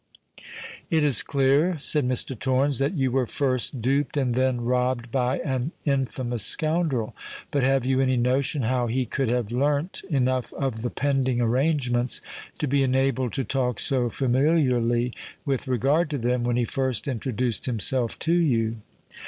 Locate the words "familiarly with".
14.09-15.67